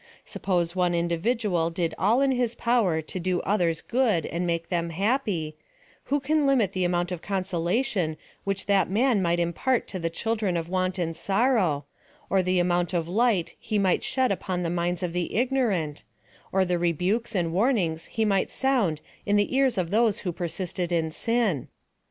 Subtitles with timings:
[0.25, 4.89] Suppose one individual did all in his power to do others good and make them
[4.89, 5.55] happy,
[6.05, 10.57] who can limit the amount of consolation which that man might impart to the children
[10.57, 11.85] of want and sorrow;
[12.31, 16.03] or the amount of light he might shed upon the minds of the ignorant;
[16.51, 20.91] or the rebukes and warnings he might sound in the ears of those who persisted
[20.91, 21.67] in sin